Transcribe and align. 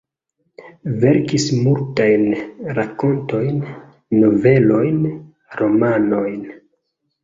Verkis 1.03 1.45
multajn 1.57 2.25
rakontojn, 2.79 3.63
novelojn, 4.25 5.01
romanojn. 5.65 6.47